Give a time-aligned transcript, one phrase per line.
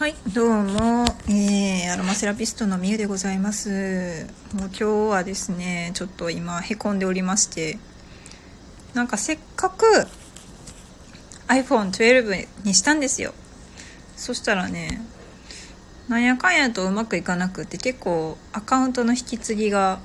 [0.00, 4.26] はいどうも、えー、アロマセラピストのみゆでございます。
[4.54, 7.78] もう今日はですねちょっと今へこんでおりまして
[8.94, 9.84] なんかせっかく
[11.48, 13.34] iPhone12 にしたんですよ。
[14.16, 15.02] そしたらね
[16.08, 19.98] なんやかんやとうまくいかなくて結構アカウントの引き継ぎが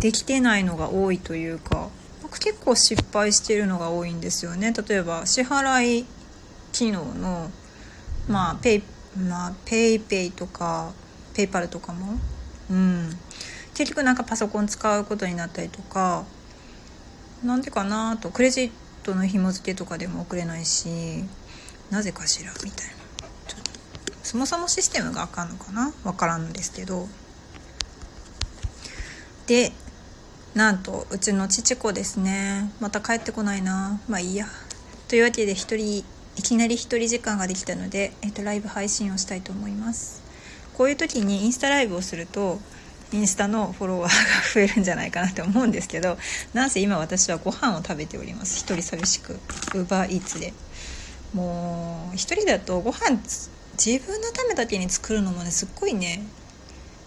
[0.00, 1.88] できてないのが多いというか
[2.22, 4.72] 僕結構失敗してるのが多いんですよね。
[4.88, 6.06] 例えば支払い
[6.70, 7.50] 機能の
[8.28, 8.82] まあペイ
[9.18, 10.92] まあペイペイとか
[11.34, 12.18] ペイパルとかも。
[12.70, 13.10] うん。
[13.74, 16.24] 結局なんかパソコン使うことになったりとか
[17.44, 18.30] なんでかなと。
[18.30, 18.70] クレジッ
[19.02, 20.88] トの紐付けとかでも送れないし
[21.90, 22.94] なぜかしらみたいな。
[24.22, 25.92] そもそもシステムがあかんのかな？
[26.02, 27.06] わからんのですけど。
[29.46, 29.72] で
[30.54, 32.72] なんとうちの息子ですね。
[32.80, 34.00] また帰ってこないな。
[34.08, 34.46] まあいいや。
[35.06, 36.04] というわけで一人
[36.36, 40.22] いきなり一人時間ができたので、えっと、ライブ配信をしたいと思います。
[40.76, 42.60] こういう時にインスタライブをすると
[43.12, 44.18] インスタのフォロワーが
[44.54, 46.18] 増えるんじゃないかなと思うんですけど
[46.52, 48.58] なんせ今私はご飯を食べております。
[48.58, 49.34] 一人寂しく。
[49.34, 50.52] ウーバーイーツで。
[51.32, 53.18] もう一人だとご飯
[53.82, 56.22] 自分のためだけに作るのもねすっごいね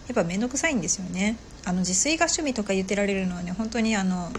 [0.06, 1.36] やっぱ面倒くさいんですよね。
[1.64, 4.30] あの自炊が趣味とか言ってられるのはね本当にあの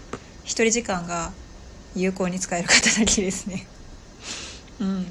[0.44, 1.32] 一人時間が
[1.96, 3.68] 有効に使える方だけですね。
[4.82, 5.06] うん。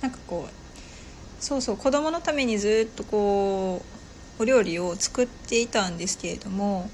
[0.00, 3.82] なんかこうそうそう子供のためにずっとこ
[4.38, 6.90] うお料理を作っていたんですけれども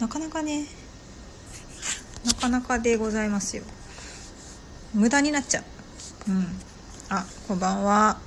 [0.00, 0.66] なかなかね
[2.24, 3.62] なかなかでございますよ。
[4.94, 5.64] 無駄になっちゃう。
[6.28, 6.46] うん。
[7.08, 8.18] あこんばんは。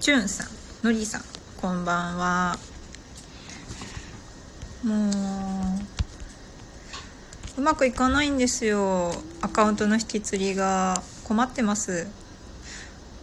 [0.00, 0.48] チュンさん
[0.84, 1.22] のりさん
[1.60, 2.58] こんばんは。
[4.84, 5.57] もう
[7.58, 9.12] うまくいかないんですよ。
[9.42, 11.02] アカウントの引き継ぎが。
[11.24, 12.06] 困ってます。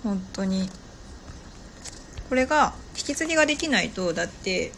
[0.03, 0.69] 本当に。
[2.29, 4.73] これが引き継ぎができないとだって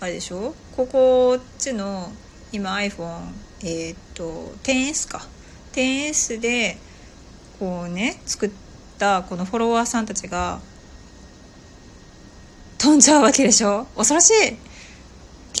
[0.00, 0.54] あれでしょ？
[0.76, 2.12] ここっちの
[2.52, 3.32] 今 iPhone
[3.62, 5.26] えー、っと 10S か。
[5.72, 6.78] 10S で
[7.58, 8.50] こうね作っ
[8.98, 10.60] たこのフォロワーさんたちが
[12.78, 13.86] 飛んじゃうわけでしょ？
[13.96, 14.56] 恐ろしい。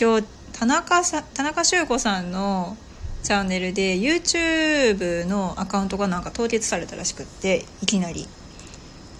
[0.00, 2.76] 今日田中さ田中修子さんの
[3.22, 8.26] チャンネルで YouTube のアカウントがなんか凍結されたらしくっていきなり。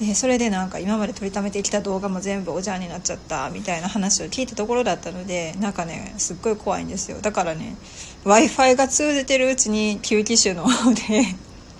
[0.00, 7.20] でそれでなんか今まで撮りためてきた動画も全部おじゃんになっちゃったみたいな話を聞いたところだったのでなんかねすっごい怖いんですよ。
[7.20, 7.76] だからね
[8.24, 11.00] w i f i が通じてるうちに旧機種の方で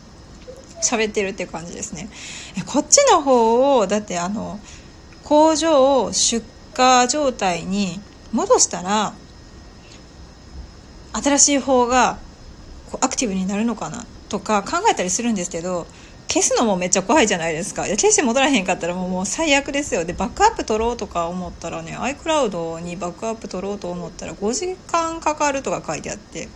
[0.85, 2.09] 喋ってるって感じですね。
[2.67, 4.61] こっちの方をだってあの
[5.25, 6.45] 工場を出
[6.79, 8.01] 荷状態に
[8.33, 9.15] 戻したら
[11.13, 12.19] 新しい方が
[12.91, 15.87] こうアクティブになるのかなとか考えたりするんですけど
[16.29, 17.87] 消すのもめっちゃ怖いじゃないですか。
[17.87, 20.07] いや消して戻らへんかったらもうもう最悪ですよ。
[20.07, 26.49] でバックアップ取ろうとか思ったらね iCloud にバックアップ取ろうと思ったら5時間かかるとか書いてあって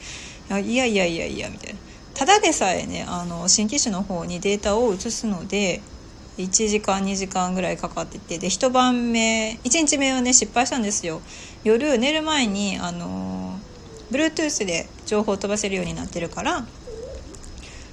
[0.49, 1.79] いやいやいやいやみたいな。
[2.15, 5.83] ただでさえねあの新機種の方にデータを移すので
[6.39, 11.21] 1時間2時間ぐらいかかっててで一晩目1日目はね失敗したんですよ。
[11.65, 13.59] 夜寝る前にあの
[14.11, 16.65] Bluetooth で情報を飛ばせるようになってるから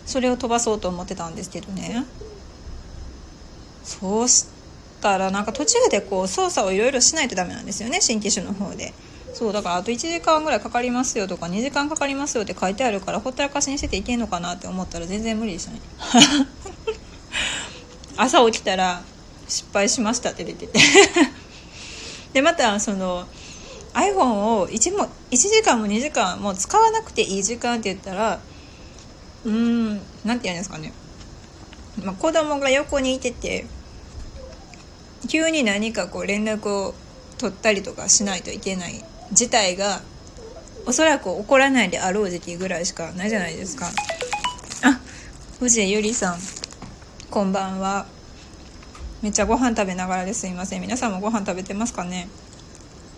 [0.06, 2.06] それを飛ばそうと思ってたんですけどね。
[3.84, 4.47] そうし
[5.01, 8.94] たらなんか途中でこう操作をいろいろしないとダメなんですよね新機種の方で。
[9.34, 15.80] そうだからあと1時間ぐらいかかりますよとか2時間かかりますよって書いてあるからほったらかしにしてていけんのかなって思ったら全然無理でしたね。
[18.16, 19.01] 朝起きたら
[19.47, 20.80] 失敗しましたって出てて。
[22.34, 23.28] でまたその
[23.94, 28.40] iPhone を 1, も1時間も2時間も使わなくていい時間って言ったら
[29.46, 30.94] うーん何て言うんですかね、
[32.04, 33.66] まあ、子供が横にいてて
[35.30, 36.94] 急に何かこう連絡を
[37.38, 40.02] 取ったりとかしないといけない事態が
[40.86, 43.88] おそらく起こらないであろう時期ぐらいしかないじゃないですか。
[44.84, 45.00] あ
[45.60, 46.38] 藤井ゆりさん
[47.31, 48.06] こんばんは。
[49.22, 50.81] めっちゃご飯食べながらですいません。
[50.81, 52.28] 皆さんもご飯食べてますかね？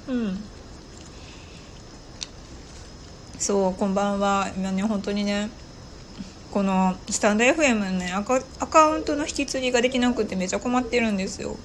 [0.08, 0.44] うん。
[3.46, 4.52] そうこんばんは。
[4.58, 5.52] 今ね本当にね
[6.50, 11.56] このスタンド FM のねアカアカウントの引き継ぎができなくてめちゃ困ってるんですよ。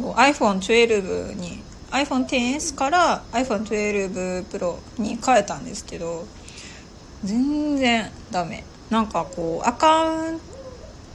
[0.00, 1.62] iPhone12 に
[1.92, 6.26] iPhone10S から iPhone12 Pro に変えたんですけど
[7.22, 8.64] 全然ダメ。
[8.90, 10.40] なんかこうアカウン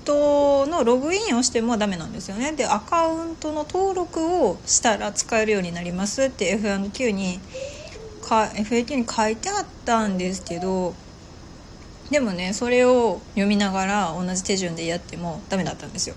[0.06, 2.54] トのログインをしてもダメなんですよね。
[2.54, 7.42] でアカウントの登録をしたら使えるようになりますって F&Q に
[8.28, 10.94] か FAQ に書いてあったんですけど
[12.10, 16.16] でもねそれを読みながら同じ手順でやってもダメだったんですよ。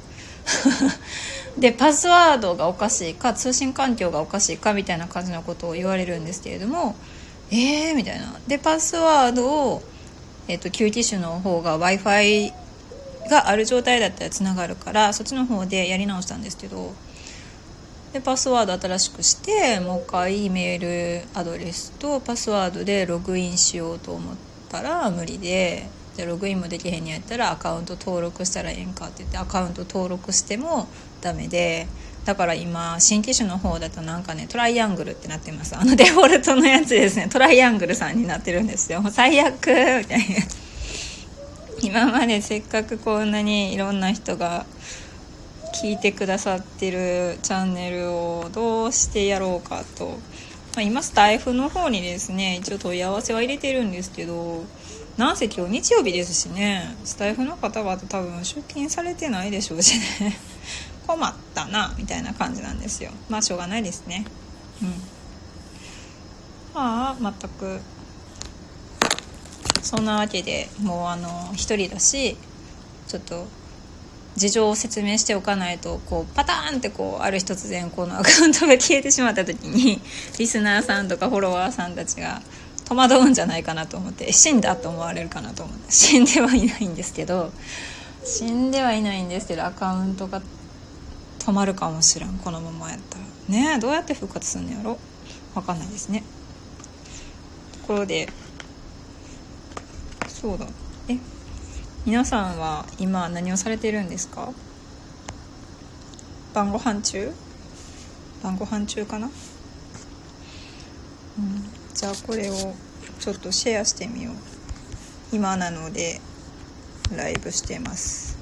[1.59, 6.97] でパスワードがおかしいか通信環境がおかしいかみたいな感じのことを言われるんですけれども
[7.51, 8.35] えーみたいな。
[8.47, 9.83] でパスワードを、
[10.49, 12.55] えーと、キューティッシュの方が w i f i
[13.29, 16.93] がある状態だったらつながるからそっちの方でやり直したんですけど
[18.13, 24.35] でパスワード新しくしてもう一回メールアドレスとパスワードでログインしようと思っ
[24.69, 25.89] たら無理で。
[26.17, 30.89] でログインもできへんにやったらアカウント登録したらええんかって言ってアカウント登録しても
[31.21, 31.87] ダメで。
[32.25, 35.77] だから今新機種の方だとなんかねトライアングルってなってます。
[35.77, 37.29] あのデフォルトのやつですね。
[37.31, 39.01] トライアングルさんになってるんですよ。
[39.01, 40.07] もう最悪みたいな。
[41.83, 44.67] 今までせっかくこんなにいろんな人が
[45.73, 50.15] 聞いてくださってるチャンネルをどうしてやろうかと、ま
[50.79, 54.65] あ、今スタイフの方にですね一応問い合わせは入れてるんですけど
[55.17, 60.37] なんせ今日日曜日ですしねスタイフの方々多分出勤されてないでしょうしね。
[61.07, 63.11] 困ったなみたいな感じなんですよ。
[63.29, 64.25] まあしょうがないですね。
[64.81, 64.89] うん。
[66.73, 67.81] まあ全く。
[69.83, 72.37] そんなわけでもうあの一人だし
[73.09, 73.47] ちょっと
[74.41, 80.01] 事情を説明しておかないとこうパターンってこうある日突然このアカウントが消えてしまった時に
[80.39, 82.41] リスナーさんとかフォロワーさんたちが
[82.87, 87.53] 戸惑うんじゃないかなと思って死んだと思われるかなと思って死んではいないんですけど
[88.25, 90.41] 死んではいないんですけどアカウントが
[91.39, 93.25] 止まるかもしらんこのままやったら。
[93.51, 94.99] ねどうやって復活すんのやろ？
[95.55, 96.23] 分かんないですね。
[97.83, 98.29] ところで
[100.29, 100.67] そうだ。
[101.09, 101.19] え？
[102.07, 104.55] 皆さんは今何をされてるんですか？
[106.55, 107.31] 晩ご飯中？
[108.43, 109.27] 晩ご飯中かな？
[109.27, 109.33] うん
[111.95, 112.55] じゃあこれを
[113.19, 114.35] ちょっとシェアしてみよう。
[115.31, 116.23] 今なので
[117.15, 118.39] ライブしてます。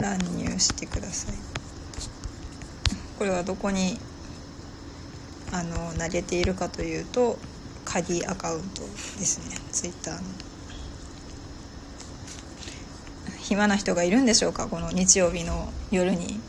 [0.00, 1.36] 乱入してください。
[3.18, 4.00] これはどこに
[5.52, 7.38] あの投げているかというと
[7.84, 9.56] 鍵アカウントですね。
[9.70, 10.22] ツイッターの。
[13.42, 14.68] 暇な人がいるんでしょうか？
[14.68, 16.40] この日曜日の夜に。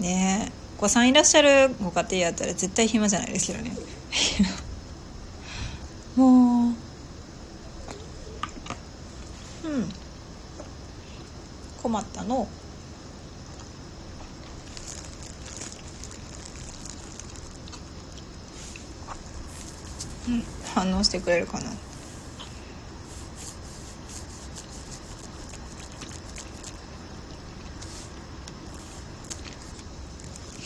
[0.00, 0.52] ねえ。
[0.78, 3.72] お子さんいらっしゃるご家庭やったら絶対暇じゃないですけどね。
[6.14, 6.74] もう。
[9.68, 9.88] うん。
[11.82, 12.46] 困ったの。
[20.28, 20.44] うん。
[20.74, 21.72] 反応してくれるかな。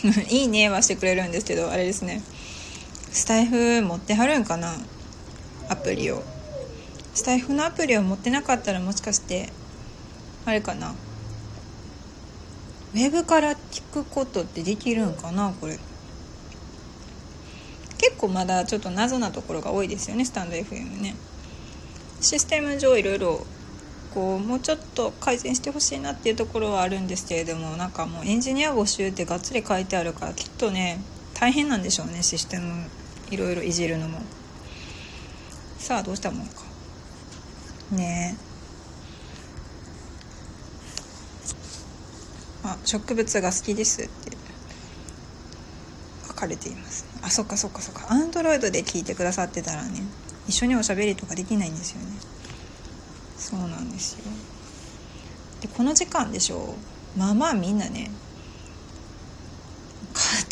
[0.29, 2.21] いいねはしてくれるんですけどあれですね。
[3.11, 4.75] スタイフ持ってはるんかな？
[5.69, 6.23] アプリを。
[7.13, 9.49] スタイフのアプリを持ってなかったらもしかして
[10.45, 10.93] あれかな？
[12.93, 15.53] ウェブから聞くことってできるんかな？
[15.59, 15.79] これ。
[17.97, 21.15] 結構まだちょっと謎なところが多いですよねスタンド FM ね。
[22.19, 23.45] システム上いろいろ
[24.13, 30.99] こうもうちょっと改善してほしいなっていうところはあるんですけれどもなんかもうエンジニア募集ってがっつり書いてあるからきっとね
[31.33, 32.85] 大変なんでしょうねシステム
[33.31, 34.19] いろいろいじるのも。
[35.79, 36.53] さあどうしたもんか。
[37.91, 38.53] ねえ。
[42.65, 44.37] あ植物が好きですって
[46.27, 48.07] 書かれていますあそっかそっかそっか。
[48.09, 50.01] アンドロイドで聞いてくださってたらね
[50.47, 52.32] 一緒におしゃべりとかできないんですよね。
[53.43, 54.23] そうなんですよ。
[55.61, 56.75] でこの時間でしょ
[57.15, 57.19] う。
[57.19, 58.09] まあまあみんなね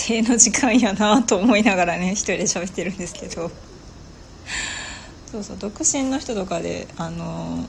[0.06, 3.50] 家庭の時間やなと思いながらね一人で喋ってるんですけど。
[5.32, 7.66] そうそう独身の人とかであの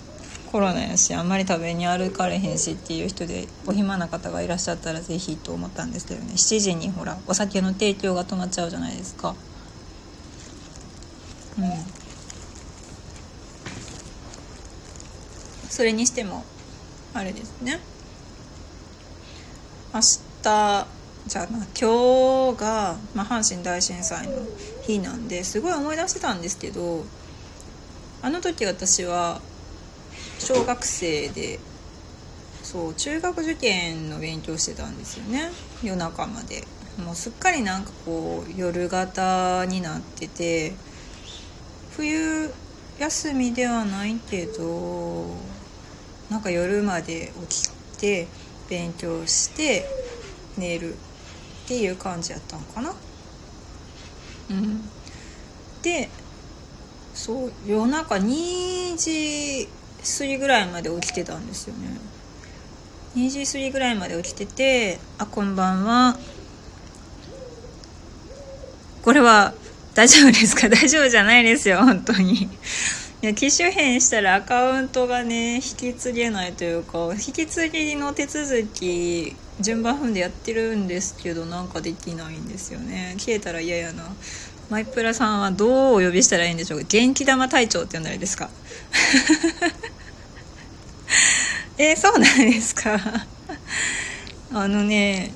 [0.50, 6.32] コロナやしあんまり食べに歩かれへんしっていう人でお暇な方がいらっしゃったら是非と思ったんですけどね。
[6.32, 9.36] 7時にほらお酒の提供が止まっちゃうじゃないですか。
[11.58, 12.01] うん。
[15.72, 16.44] それにしても
[17.14, 17.80] あれですね。
[19.94, 20.00] 明
[20.42, 20.86] 日
[21.26, 24.34] じゃあな今日が、まあ、阪神大震災の
[24.82, 27.04] 日なんですごい思い出してたんですけど
[28.20, 29.40] あの時私は
[30.38, 31.58] 小学生で
[32.62, 35.50] そう中学受験の勉強してたんですよね。
[35.82, 36.64] 夜中まで。
[37.02, 40.74] もうすっかりなんかこう夜型になってて
[41.96, 42.52] 冬
[42.98, 45.24] 休みではないけど
[46.32, 47.68] なんか夜まで起き
[48.00, 48.26] て
[48.70, 49.84] 勉強して
[50.56, 50.96] 寝るっ
[51.68, 52.94] ていう感じやったんかな。
[54.50, 54.80] うん。
[55.82, 56.08] で
[57.14, 59.68] そう夜中2時
[60.18, 61.98] 過ぎぐらいまで起きてたんですよね。
[63.14, 66.18] 2時過ぎぐらいまで起きてて「あこんばんは」
[69.04, 69.52] これは
[69.94, 70.66] 大丈夫ですか？
[70.70, 72.48] 大丈夫じゃないですよ本当に
[73.22, 83.14] いや機種変したらアカウントがね引き継げないというか引き継ぎの手続き順番踏んでやってるんですけどなんかできないんですよね。
[83.18, 84.02] 消えたら嫌やな。
[84.70, 86.86] マイプラさんはどうお呼びしたらいいんでしょうか。
[86.88, 88.50] 元気玉隊長って呼んだらいいですか。
[91.78, 92.98] えー、そうなんですか。
[94.52, 95.32] あのね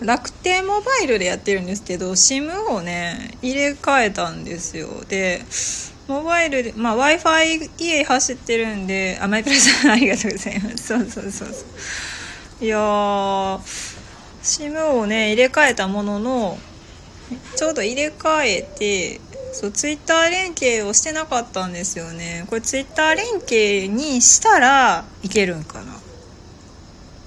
[0.00, 4.88] 楽天モバイルでやってるんですけど SIM をね入れ替えたんですよ。
[5.08, 5.42] で
[6.08, 10.86] モバイルで、まあ、w i f i 家走ってるんであマイプラさんありがとうございます。
[10.88, 11.64] そうそうそうそ
[12.62, 12.64] う。
[12.64, 13.60] いやー
[14.42, 16.58] SIM をね入れ替えたものの
[17.56, 19.20] ちょうど入れ替えて
[19.52, 22.44] そうツイッター連携をしてなかったんですよね。
[22.48, 25.92] これツイッター連携にしたらいけるんかな。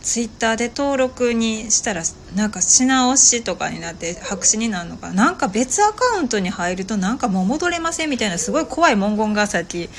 [0.04, 2.04] ツイッターで登録にしたら
[2.36, 5.14] なんかし直しとかになって白紙になるのかな。
[5.26, 9.90] なんか別アカウントに入るとなんかもう戻れませんみたいなすごい怖い文言がさっき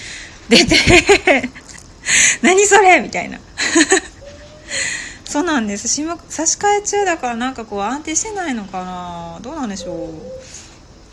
[0.51, 0.77] 出て。
[2.43, 3.41] 何それみたいな。
[5.25, 5.89] そうなんです。
[5.89, 9.39] 差し替え中だからなんかこう安定してないのかな。
[9.41, 10.11] どうなんでしょ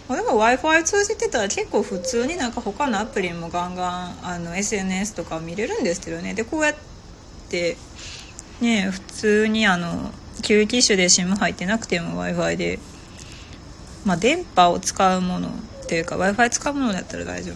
[0.09, 0.15] う。
[0.15, 6.33] でも w i f i 通じてたら結構普通になんか他のアプリもガンガンあの SNS とか見れるんですけどね。
[6.33, 6.75] でこうやっ
[7.49, 7.77] て
[8.61, 12.79] ね普通にあの旧機種で SIM 入ってなくても w i f i で、
[14.05, 15.51] まあ、電波を使うものっ
[15.87, 17.55] ていうか w i f i 使うものだったら大丈夫。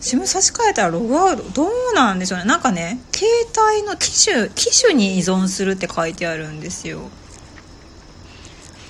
[0.00, 2.44] SIM 差し替えたらログアウトどうなんでしょうね。
[2.44, 3.26] なんかね携
[3.74, 7.00] 帯の機種機種に依存するって書いてあるんですよ。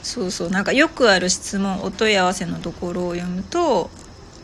[0.02, 0.50] そうそう。
[0.50, 3.90] なんかよくある質問お問い合わせのところを読むと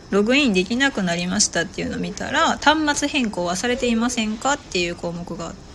[0.09, 5.68] ログインできなくなりましたっていうのを見たら端末変更はされていませんかっていう項目があって。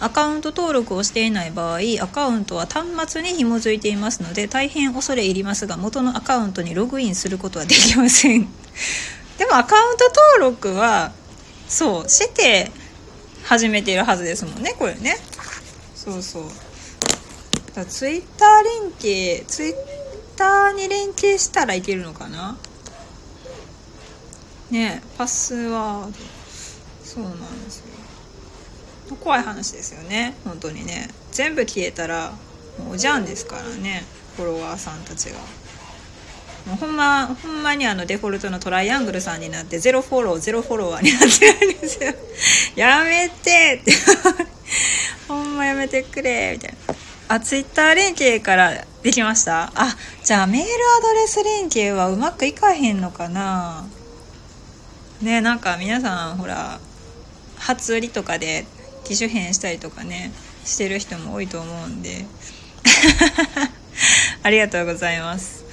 [0.00, 8.48] アカウント登録をしていない場合アカウントは端末に紐づいていますので大変恐れ入りますが元のアカウントにログインすることはできません。
[9.38, 11.12] でもアカウント登録は
[11.68, 12.70] そうして
[13.44, 15.18] 始めているはずですもんねこれね。
[15.96, 16.44] そうそう。
[17.74, 19.74] だツイッター連携ツイッ
[20.36, 22.56] ターに連携したらいけるのかな？
[24.70, 26.12] ねパスワード。
[27.04, 27.93] そうなんですよ。
[29.22, 30.34] 怖い話ですよね。
[30.44, 31.08] 本当にね。
[31.32, 32.32] 全部消えたら
[32.78, 34.04] もうおじゃんですからね。
[34.36, 35.38] フォロワーさんたちが
[36.66, 42.12] もうほんまほんまにあのデフォルトのトライアングルさんになってゼロフォローゼロフォロワーになってるんですよ。
[42.76, 43.92] やめてって。
[45.28, 46.52] ほんまやめてくれ。
[46.54, 46.94] みたいな。
[47.36, 49.72] あツイッター連携からできました？
[49.74, 53.86] あじゃあメールアドレス連携はうまくいかへんのかな？
[55.22, 56.78] ねなんか皆さんほら
[57.56, 58.66] 初売りとかで
[59.04, 60.32] 機種変したりとかね
[60.64, 62.24] してる人も多いと思うんで。
[64.42, 65.64] ありがとうございます。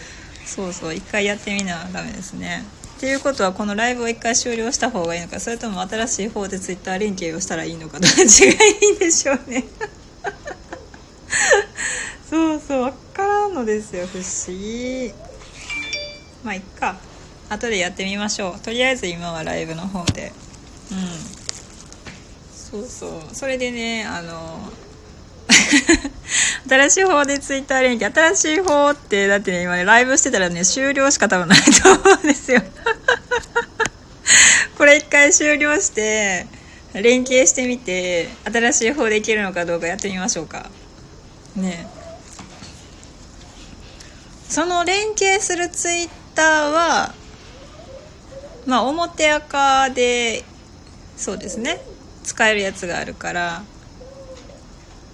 [0.46, 2.64] そうそう一回やってみなダメですね。
[2.98, 9.64] っていうことはこのライブを一回終了した方がいいのかそれとも新しい方で Twitter 連携をしたらいいのかどっちがいいんでしょうね。
[12.30, 14.26] そうそう分からんのですよ不思
[14.58, 15.14] 議。
[16.44, 16.98] まあいっか。
[17.50, 18.60] 後でやってみましょう。
[18.60, 20.32] とりあえず今はライブの方で。
[20.92, 21.41] うん。
[22.72, 23.36] そうそう。
[23.36, 24.72] それでねあの
[26.70, 28.14] 新しい方でツイッター連携。
[28.34, 32.62] 新しい方ってだってね今ねライブしてたらね終了しか多分ないと思うんですよ。
[34.78, 36.48] これ一回終了して
[36.94, 40.70] 連携してみて新しい方でいけるのかどうかやってみましょうか。
[41.56, 41.88] ね。
[44.50, 47.14] その連携するツイッターは
[48.66, 50.46] まあ表垢で
[51.18, 51.82] そうですね。
[52.24, 53.64] 使えるやつがあるから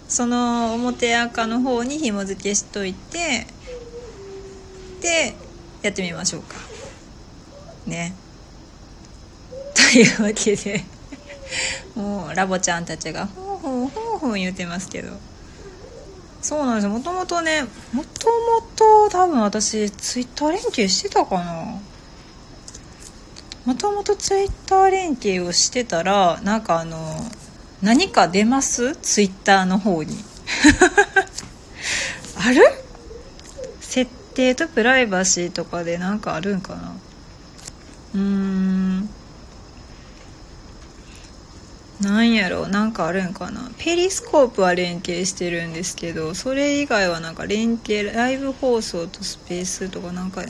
[0.08, 3.48] その表垢の方に紐付けしといて
[5.02, 5.36] で
[5.82, 6.56] やってみましょうか。
[7.86, 8.16] ね。
[9.76, 10.84] というわけで
[11.96, 15.14] もうラボちゃんたちがほうほうほうほう言うてますけど。
[16.42, 16.92] そうなんですよ。
[16.92, 21.80] もともとねもともと多分私ツイッター連携してたかな。
[23.68, 26.98] もともとツイッター連携をしてたらなんかあの
[27.82, 28.96] 何か出ます？
[28.96, 30.16] ツイッターの方に。
[32.40, 32.62] ある？
[33.82, 36.96] 設定とプライバシーとかで何かあるんかな？
[38.16, 39.10] うーん。
[42.00, 42.70] なんやろ？
[42.70, 43.70] なんかあるんかな？
[43.78, 50.44] ペリスコープは連携してるんですけどそれ以外はなんか連携ライブ放送とスペースとかなんか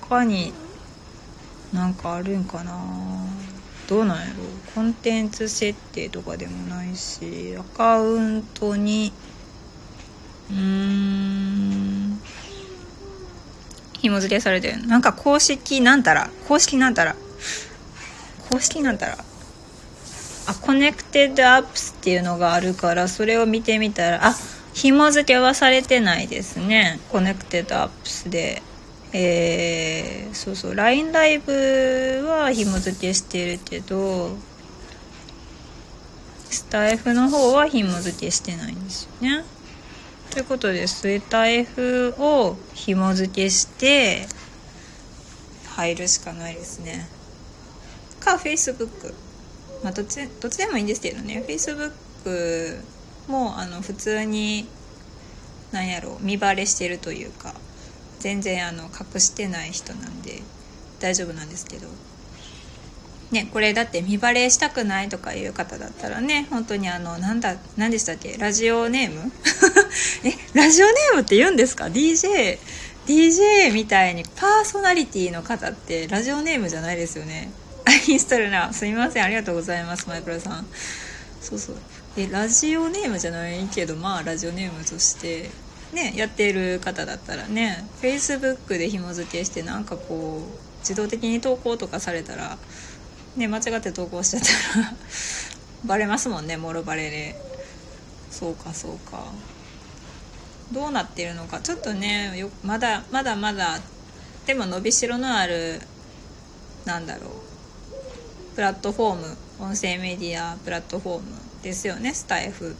[0.00, 0.52] 他に
[1.72, 2.72] なんかあるんかな。
[3.88, 4.32] どうなんやろ。
[4.74, 9.12] コンテンツ設定とかでもないしアカウントに
[10.50, 12.20] うーん
[13.98, 14.86] 紐付けされてる。
[14.86, 17.16] なんか公式なんたら公式なんたら
[18.48, 19.18] 公式なんたら
[20.46, 24.34] あ Connected Apps っていうのがあるからそれを見てみたらあ
[24.74, 26.98] 紐付けはされてないですね。
[27.10, 28.62] Connected Apps で。
[29.14, 34.30] えー、そうそう LINE ライブは紐付けしてるけど
[36.50, 39.44] スタイフの方は紐付けしてないんですよね。
[40.30, 44.26] ということでスタイフを紐付けして
[45.66, 47.06] 入るしかないですね。
[48.18, 49.12] か Facebook
[49.82, 51.44] まあどっちどっちでもいいんですけどね。
[51.46, 52.80] Facebook
[53.28, 54.66] もあの普通に
[55.70, 57.54] なんやろう見バレしてるというか。
[58.22, 60.40] 全然あの隠してない人なんで
[61.00, 61.88] 大丈夫なんですけど。
[63.32, 68.36] ねこれだって見バレしたくないとかいう方だったらね本当にあのなんだ何でしたっけ？
[68.38, 69.32] ラジオネーム？
[70.24, 72.58] えラジオネームって言うんですか？DJ
[73.06, 77.50] DJ みたいにパーソナリティの方ってラジオネームじゃないですよね。
[78.06, 78.72] インストールな。
[78.72, 79.24] すみません。
[79.24, 80.66] ありがとうございますマイクロさん。
[81.40, 81.76] そうそう。
[82.18, 85.50] えラジオネームじゃないけどまあラジオネームとして
[85.92, 92.58] ねやっている方だったらね Facebook で紐付けしてなんかこう自動的に投稿とかされたら
[93.36, 94.42] ね間違って投稿しちゃっ
[94.74, 94.94] たら
[95.84, 97.52] バレますもんねもろバレで。
[98.30, 99.24] そうかそうか。
[100.72, 101.60] どうなってるのか。
[101.60, 103.78] ちょっとねよまだまだまだ
[104.46, 105.80] でも伸びしろのある
[106.84, 111.24] なんだろうプラットフォーム音声メディアプラットフォーム
[111.62, 112.74] ですよねスタイフ。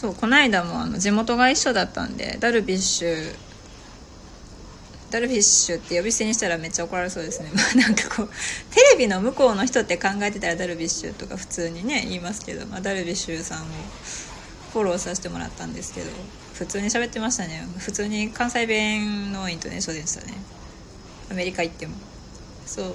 [0.00, 3.34] そうこの間もあの地元が一緒だったんでダルビッシュ
[5.10, 7.50] ダルビッシュって呼び捨てにしたらめっちゃ怒られそうですね。
[7.56, 8.28] まあなんかこう
[8.72, 13.64] テレビの向こうの人って考えてたらダルビッシュとか普通にね言いますけど、まあ、ダルビッシュさんを
[14.72, 16.10] フォローさせてもらったんですけど
[16.52, 17.66] 普通に喋ってましたね。
[17.78, 20.34] 普通に関西弁のイントネーションでしたね。
[21.30, 21.94] アメリカ行っても。
[22.66, 22.94] そう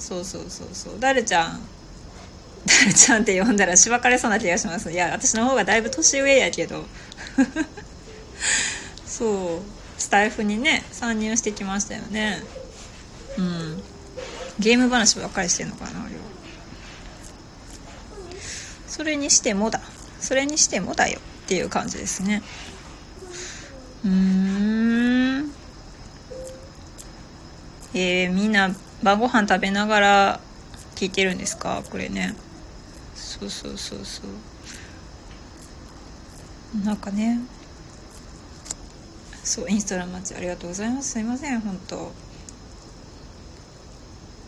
[0.00, 1.00] そうそうそうそう。
[1.00, 1.60] ダルちゃん
[2.66, 4.90] ダルちゃんって呼んだらしばかれそうな気がします。
[4.90, 6.84] いや私の方がだいぶ年上やけど。
[9.06, 10.00] そう。
[10.00, 12.42] スタイフにね参入してきましたよね。
[13.38, 13.82] うん。
[14.58, 16.20] ゲーム話ばっかりしてんのかなあれは。
[18.88, 19.80] それにしてもだ。
[20.20, 22.42] それにしてもだよっていう感じですね。
[24.04, 24.10] うー
[25.42, 25.52] ん。
[27.94, 30.40] えー、みんな晩ご飯食べながら
[30.96, 31.82] 聞いてるんですか？
[31.90, 32.34] これね。
[33.40, 34.22] そうそうそうそ
[36.82, 36.84] う。
[36.84, 37.40] なんかね。
[39.42, 41.10] そうインスタラマッチありがとうございます。
[41.10, 42.12] すいません本当。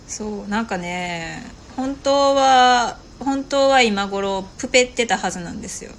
[0.06, 1.42] そうなんかね。
[1.74, 5.90] 本当は本当は今頃プペってたはずなんですよ。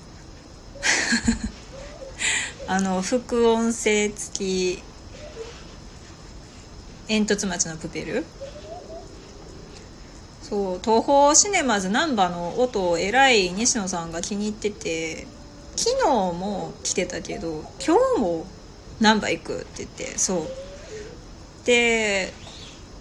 [2.68, 4.84] あの副音声付き
[7.10, 8.26] 煙突町のプペル。
[10.50, 15.28] そう東宝シネマズ難波の音を偉い西野さんが気に入ってて
[15.76, 18.46] 昨日も来てたけど今日も
[19.02, 20.48] 難波行くって言ってそう。
[21.66, 22.32] で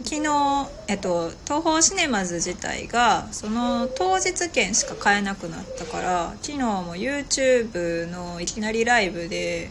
[0.04, 9.70] 昨日、えっと、東宝シネマズ自体がその当日券しか買えなくなったから昨日も YouTube のいきなりライブで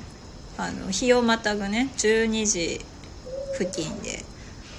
[0.58, 2.80] あの日をまたぐね12時
[3.58, 4.24] 付近で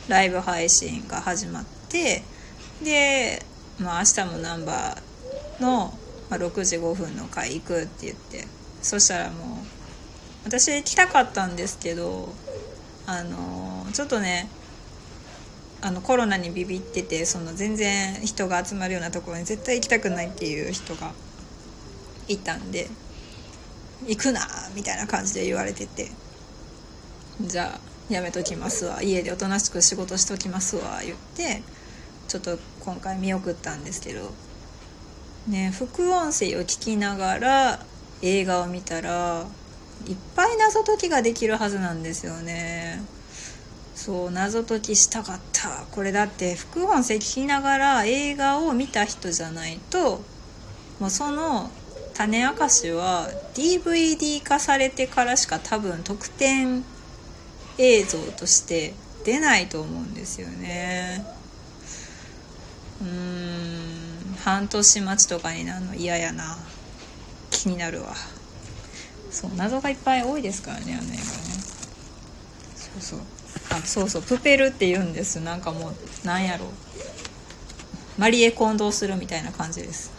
[0.08, 2.22] ライブ配信が始まって
[2.82, 3.42] で、
[3.78, 5.92] まあ、明日もナンバーの、
[6.30, 8.56] まあ、6時5分の回行くって言って。
[8.82, 9.66] そしたらもう
[10.44, 12.28] 私来たかったんですけど
[13.04, 14.48] あのちょっとね
[15.82, 21.12] あのコロナにビビっててその全然人が集まるようなところに絶対行きたくないっていう人が
[22.28, 22.88] いたんで
[24.06, 24.40] 行くな
[24.76, 26.10] みたいな感じで言われてて。
[27.40, 31.62] じゃあやめときますわ家でおとなしく仕事しときますわ言って
[32.28, 34.30] ちょっと今回見送ったんですけど。
[35.48, 37.78] ね副音声を聞きながら
[38.22, 39.46] 映画を見たら
[40.08, 43.00] いっぱい謎解きができるはずなんですよね。
[43.94, 45.86] そう謎解きしたかった。
[45.90, 50.20] これだって副音声聞きながら映画を見た人じゃないと
[51.00, 51.70] もうその
[52.14, 56.84] 種明かしは DVD 化されてからしか多分特典
[57.78, 61.35] 映像として出ないと思うんですよね。
[63.00, 64.36] うん。
[64.44, 66.56] 半年待ちとかになるの嫌やな。
[67.50, 68.14] 気になるわ。
[69.30, 71.20] そう謎がいっぱい多いですからねあの映画ね。
[72.74, 73.20] そうそう。
[73.70, 74.22] あそうそう。
[74.22, 75.40] プペルって言うんです。
[75.40, 76.66] なんかもうなんやろ。
[76.66, 76.68] う
[78.18, 80.10] マリエ混同するみたいな感じです。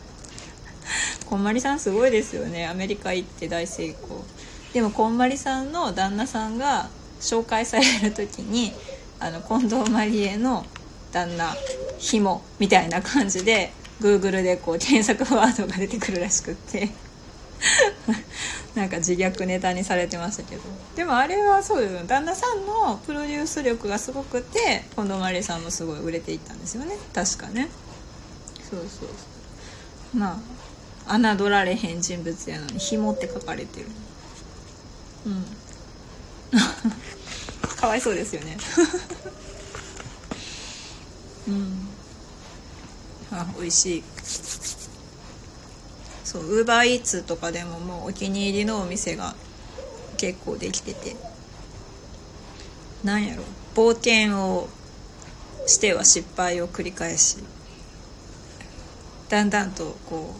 [1.26, 2.66] こんまりさんすごいですよね。
[2.68, 4.24] アメリカ行って大成功。
[4.72, 6.88] でもこんまりさんの旦那さんが
[7.20, 8.72] 紹介される時に
[9.20, 10.64] あの近藤マリエの
[11.12, 11.54] 旦那
[11.98, 16.90] ひもみたいな感じで Google でこう検索ワードが出てくるらしくって。
[18.74, 20.62] なんか自虐ネタにされてましたけど。
[20.94, 22.00] でもあれはそうですよ。
[22.06, 26.98] 旦那さんのプロデュース力がすごくて近藤麻理さんもすごい売れていったんですよね。
[27.14, 27.68] 確かね。
[28.68, 29.06] そうそうそ
[30.14, 30.18] う。
[30.18, 30.40] ま
[31.06, 33.86] あ侮られへん人物やのに「紐」って書かれてる。
[35.26, 35.44] うん。
[37.76, 38.56] かわいそうですよね。
[41.48, 41.88] うん。
[43.30, 44.04] あ美味しい。
[46.24, 49.34] そうウーバーイーツとかでももうお気に入りのお店が
[50.16, 51.16] 結構できてて。
[53.04, 53.44] なんやろ。
[53.74, 54.68] 冒険を
[55.66, 57.38] しては失敗を繰り返し。
[59.28, 60.34] だんだんとこ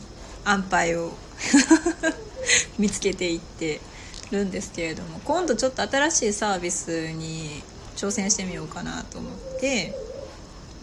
[0.44, 1.12] う安牌を
[2.78, 3.80] 見つけていって
[4.30, 5.20] るんですけれども。
[5.24, 7.62] 今度ちょっと新しいサービスに
[7.96, 10.05] 挑戦してみようかなと思って。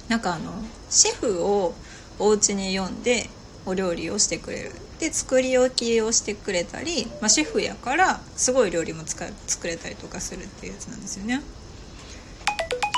[0.09, 0.51] なんかあの
[0.89, 1.73] シェフを
[2.19, 3.29] お家に呼んで
[3.65, 4.71] お料理をしてくれる。
[4.99, 11.41] で作り置きをしてくれたり、まあ、シェフやからすごい料理も作れたりとかするっていうやつなんですよね。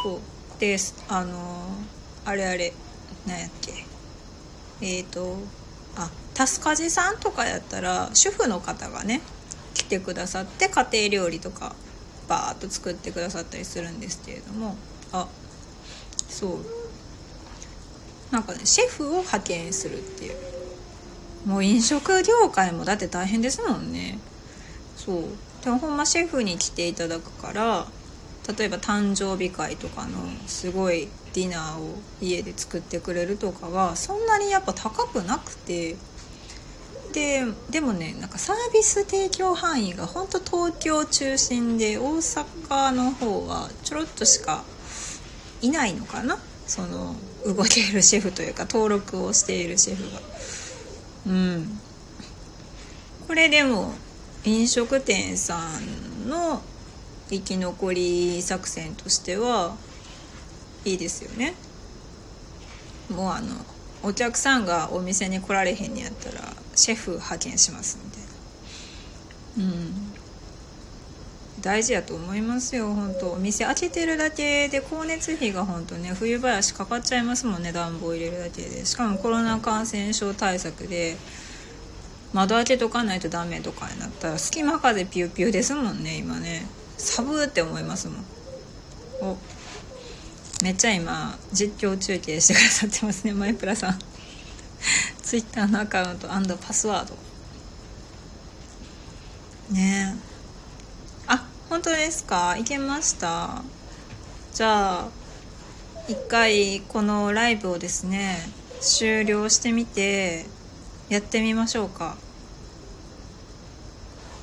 [0.04, 0.20] そう。
[0.60, 0.78] で
[1.10, 1.68] あの
[2.26, 2.74] あれあれ
[3.26, 3.72] 何やっけ。
[4.82, 5.38] えっ、ー、と
[5.96, 9.22] あタスカジさんとかやったら主婦の方がね
[9.74, 11.76] 来てくださって家庭料理とか
[12.28, 14.76] バーッと作ってくださったりするんですけれども。
[15.12, 15.28] あ
[16.30, 16.85] そう。
[18.32, 20.36] なんかねシェフを派遣するっていう。
[21.46, 24.18] もう飲食業界もだって大変ですもんね。
[24.98, 25.24] そう。
[25.64, 27.88] でもほんまシェフに来ていただくから
[28.58, 30.10] 例えば誕生日会とかの
[30.48, 35.96] すごいディナーを家で作ってくれるとかはそんなにやっぱ高くなくて。
[37.14, 44.66] ででもねなんかサービス提供範囲が本当東京中心で大阪の方はちょろっとしか
[45.62, 46.38] いないのかな。
[46.68, 50.20] その動けるシェフというか登録をしているシェフが。
[51.28, 51.80] うん。
[53.28, 53.94] これでも
[54.44, 56.62] 飲食店さんの
[57.30, 59.76] 生き残り作戦としては
[60.86, 61.56] いいですよね。
[63.10, 63.56] もうあの
[64.04, 66.42] お客さんがお店に来られへんにやったら
[66.76, 68.18] シェフ派遣しますみた
[69.62, 69.74] いな。
[69.74, 70.05] うん。
[71.66, 73.32] 大事やと思いますよ本当。
[73.32, 78.86] お店開けてるだけで光熱費が本当ね冬場やしかかっちゃいますもんね暖房入れるだけで。
[78.86, 81.18] しかもコロナ感染症対策で
[82.34, 86.68] 窓開けとかないとダメとかになったら隙間風ピューピューですもんね今ね。
[87.00, 88.26] 寒ーって思いますもん。
[89.32, 89.38] お
[90.62, 94.00] めっちゃ今実況中継してくださってますねマイプラさん。
[95.24, 97.16] ツイッターのアカウントパスワード。
[99.74, 100.35] ねえ。
[101.76, 102.56] 本当ですか？
[102.58, 103.62] いけました？
[104.54, 105.10] じゃあ
[106.08, 108.38] 一回このライブをですね
[108.80, 110.46] 終了してみて
[111.10, 112.16] やってみましょうか。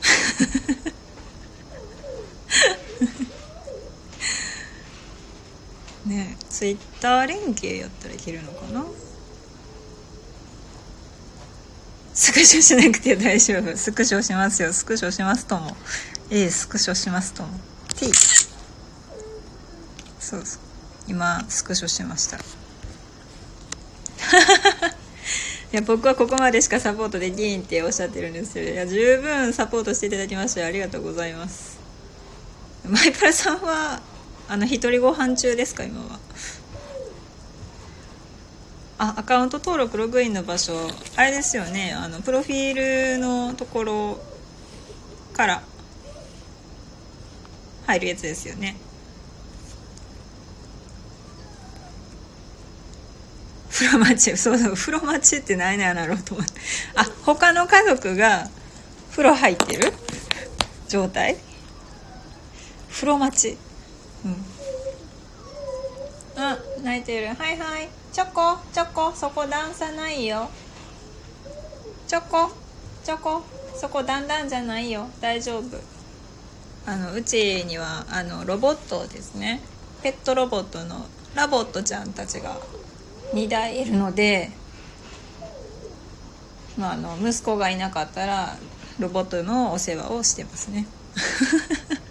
[6.05, 8.85] ねツイッター連携やったらいけるのかな？
[12.13, 13.75] スクショしなくて大丈夫。
[13.75, 14.75] スクショしますよ。
[14.75, 15.75] スクショしますとも。
[16.35, 17.45] A スクショしますと
[17.95, 18.11] T
[20.19, 20.63] そうそう。
[21.07, 22.39] 今スクショしました。
[22.41, 22.43] い
[25.73, 31.79] や僕はここまでしかサポートできんっておっしゃってるんですけどいや十分サポートしていただきましてありがとうございます。
[32.89, 34.01] マイプラさんは
[34.49, 36.19] あの一人ご飯中ですか今は？
[38.97, 40.73] あアカウント登録ログインの場所。
[41.15, 41.93] あれですよね。
[41.93, 44.19] あのプロフィールのところ
[45.35, 45.63] から。
[47.87, 48.77] 入るやつですよね。
[53.71, 56.53] 風呂待ちそうそう風呂待ちって何なんだろうと思って。
[56.95, 58.49] あ他の家族が
[59.11, 59.93] 風呂入ってる？
[60.89, 61.37] 状態？
[62.91, 63.59] 風呂待ち。
[64.25, 64.37] うん。
[66.41, 67.29] あ泣いてる。
[67.29, 67.89] はいはい。
[68.13, 69.13] チョコチョコ。
[69.13, 70.51] そこ段差ないよ。
[72.07, 72.53] チョコ
[73.03, 73.43] チョコ。
[73.75, 75.09] そこだんだんじゃないよ。
[75.21, 75.65] 大丈夫。
[76.85, 79.61] あのうちにはあのロボットですね。
[80.03, 82.59] ペットロボットのラボットちゃんたちが
[83.33, 84.51] 2台いるので、
[86.77, 88.57] まあ、あの息子がいなかったら
[88.99, 90.87] ロボットのお世話をしてますね。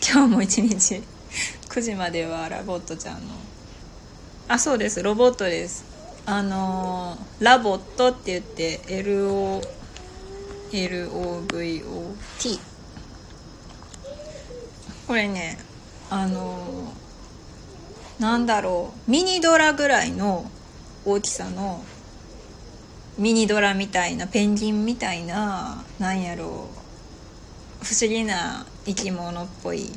[0.00, 1.02] 今日も一日
[1.68, 3.20] 9時まではラボットちゃんの
[4.48, 5.84] あそうですロボットです。
[6.24, 9.62] あのー、ラボットって言って LO
[10.72, 12.67] LOVOT
[15.08, 15.56] これね
[16.10, 20.50] あのー、なんだろうミニドラぐらいの
[21.06, 21.82] 大きさの
[23.16, 29.88] ミニドラみたいなペンギンみたいななんやろう不思議な生き物っぽい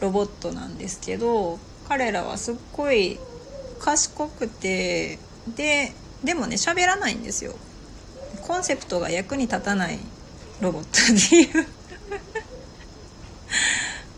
[0.00, 3.18] ロボットなんですけど彼らはすっごい
[3.80, 5.18] 賢くて
[5.54, 5.92] で
[6.24, 7.52] でもね喋らないんですよ。
[8.46, 9.98] コンセプトが役に立たない
[10.62, 11.66] ロボットっていう。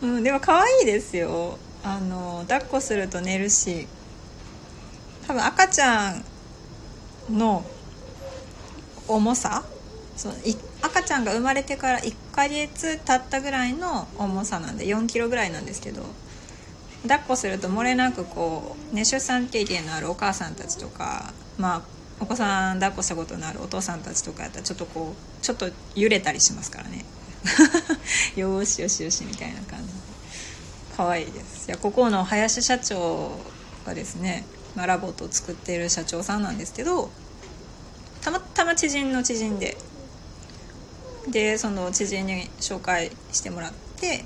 [0.03, 1.57] うん、でも可愛いですよ。
[1.83, 3.87] あの抱っこすると寝るし。
[5.25, 6.23] 多分赤ちゃん
[7.31, 7.63] の
[9.07, 9.63] 重さ？
[10.17, 10.33] そう
[10.81, 16.03] 赤ちゃんが生まれてから1ヶ月経ったぐらいの重さなんで4キロぐらいなんですけど。
[17.03, 21.81] 抱っこすると漏れなくこう、ね、出産経験のあるお母さんたちとかまあ
[22.21, 27.03] お子さん抱っこしたことのあるお父さんたちとかやったらちょっとこうちょっと揺れたりしますからね。
[28.37, 29.92] よしよしよしみたいな感じ。
[30.95, 31.67] 可愛いです。
[31.67, 33.31] いやここの林社長
[33.85, 37.09] がですね、まあ、ラボットを作っている社長さんなんですけど
[38.21, 39.77] たまたま知人の知人で
[41.29, 44.23] でその知人に紹介してもらって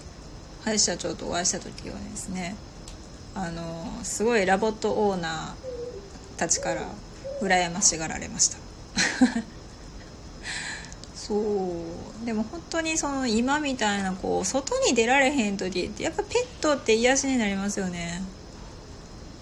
[0.63, 2.55] 林社長とお会いした時はですね
[3.35, 6.81] あのすごいラボットオーナーたちから
[7.41, 9.56] 羨ましがられました。
[11.27, 12.25] そう。
[12.25, 18.21] でも本当にその今みたいなこう外に出られへん時ってやっぱペットって癒しになりますよね。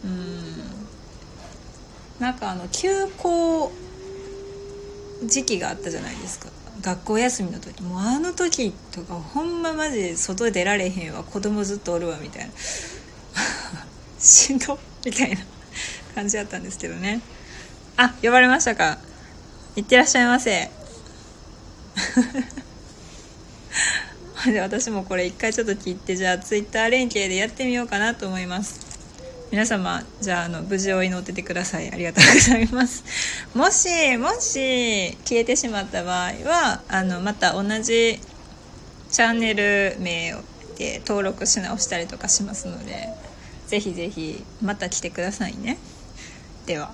[0.04, 0.56] うん。
[2.20, 3.72] なんかあの休校
[5.24, 6.50] 時期があったじゃないですか。
[6.82, 11.24] 学校休みの時もうあの時とかほんまマジで外出られへんわ。
[11.24, 12.52] 子供ずっとおるわみたいな。
[14.20, 15.38] しんどみたいな
[16.16, 17.22] 感じだったんですけどね。
[17.98, 18.98] あ呼ばれましたか？
[19.76, 20.72] いってらっしゃいませ。
[24.52, 28.86] で私もこれ一回ちょっと切ってじゃあツイッター連携でやってみようかなと思います。
[29.52, 31.92] 皆様じゃああの無事を祈っててください。
[31.92, 33.04] ありがとうございます。
[33.54, 38.20] もしもし消えてしまった場合はあのまた同じ
[39.12, 40.36] チャンネル名
[40.78, 43.10] で登録し直したりとかしますので
[43.68, 45.78] ぜひぜひまた来てくださいね
[46.66, 46.92] では